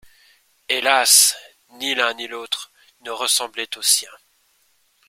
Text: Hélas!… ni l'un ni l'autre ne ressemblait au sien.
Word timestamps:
Hélas!… 0.67 1.37
ni 1.73 1.93
l'un 1.93 2.15
ni 2.15 2.25
l'autre 2.25 2.71
ne 3.01 3.11
ressemblait 3.11 3.77
au 3.77 3.83
sien. 3.83 4.09